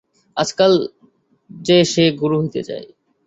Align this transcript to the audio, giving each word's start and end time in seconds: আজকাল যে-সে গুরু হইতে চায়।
আজকাল 0.37 0.73
যে-সে 1.49 2.05
গুরু 2.11 2.35
হইতে 2.41 2.61
চায়। 2.63 2.87